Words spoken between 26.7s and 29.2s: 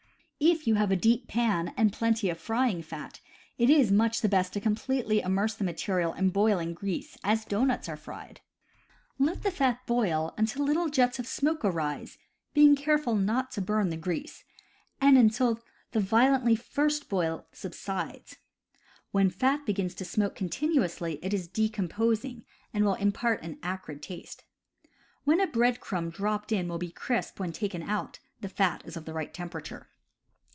be crisp when taken out, the fat is of the